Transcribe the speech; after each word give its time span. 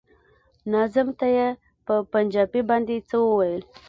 ناظم 0.71 1.07
ته 1.19 1.27
يې 1.35 1.47
په 1.85 1.93
پنجابي 2.11 2.61
باندې 2.69 2.95
څه 3.09 3.15
ويل. 3.37 3.61